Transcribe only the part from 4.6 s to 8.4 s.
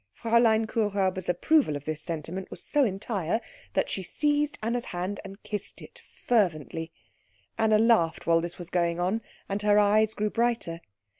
Anna's hand and kissed it fervently. Anna laughed